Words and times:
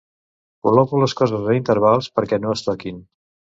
Col·loco 0.67 1.01
les 1.03 1.13
coses 1.19 1.45
a 1.45 1.55
intervals 1.59 2.11
perquè 2.17 2.43
no 2.47 2.57
es 2.57 2.67
toquin. 2.71 3.01